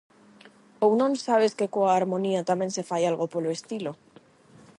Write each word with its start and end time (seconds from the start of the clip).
Ou 0.85 0.91
non 1.01 1.11
sabes 1.25 1.53
que 1.59 1.71
coa 1.73 1.95
harmonía 1.97 2.47
tamén 2.49 2.69
se 2.75 2.83
fai 2.89 3.01
algo 3.05 3.25
polo 3.33 3.53
estilo? 3.57 3.91